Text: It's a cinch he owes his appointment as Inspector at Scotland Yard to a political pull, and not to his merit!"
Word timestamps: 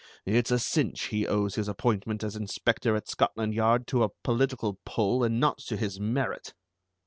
It's 0.25 0.49
a 0.49 0.57
cinch 0.57 1.09
he 1.09 1.27
owes 1.27 1.53
his 1.53 1.67
appointment 1.67 2.23
as 2.23 2.35
Inspector 2.35 2.95
at 2.95 3.07
Scotland 3.07 3.53
Yard 3.53 3.85
to 3.89 4.01
a 4.03 4.09
political 4.23 4.79
pull, 4.83 5.23
and 5.23 5.39
not 5.39 5.59
to 5.67 5.77
his 5.77 5.99
merit!" 5.99 6.55